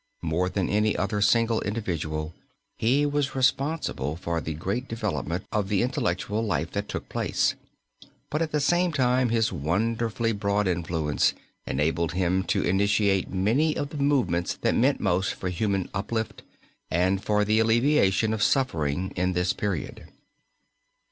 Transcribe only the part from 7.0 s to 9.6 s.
place, but at the same time his